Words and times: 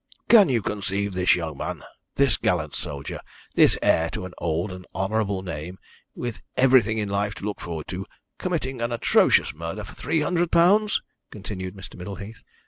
"Can 0.29 0.49
you 0.49 0.63
conceive 0.63 1.13
this 1.13 1.35
young 1.35 1.59
man, 1.59 1.83
this 2.15 2.35
gallant 2.35 2.73
soldier, 2.73 3.19
this 3.53 3.77
heir 3.83 4.09
to 4.09 4.25
an 4.25 4.33
old 4.39 4.71
and 4.71 4.83
honourable 4.95 5.43
name, 5.43 5.77
with 6.15 6.41
everything 6.57 6.97
in 6.97 7.07
life 7.07 7.35
to 7.35 7.45
look 7.45 7.59
forward 7.61 7.87
to, 7.89 8.07
committing 8.39 8.81
an 8.81 8.91
atrocious 8.91 9.53
murder 9.53 9.83
for 9.83 9.93
£300?" 9.93 11.01
continued 11.29 11.75
Mr. 11.75 11.97
Middleheath. 11.99 12.41